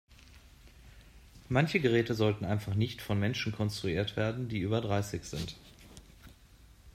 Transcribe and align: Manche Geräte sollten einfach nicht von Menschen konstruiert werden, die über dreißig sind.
Manche 1.47 1.79
Geräte 1.79 2.15
sollten 2.15 2.43
einfach 2.43 2.73
nicht 2.73 3.03
von 3.03 3.19
Menschen 3.19 3.51
konstruiert 3.51 4.17
werden, 4.17 4.49
die 4.49 4.57
über 4.61 4.81
dreißig 4.81 5.23
sind. 5.25 5.57